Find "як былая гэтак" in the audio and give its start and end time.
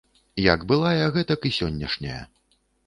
0.53-1.41